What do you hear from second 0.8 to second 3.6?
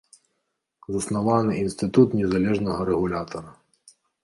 Заснаваны інстытут незалежнага рэгулятара.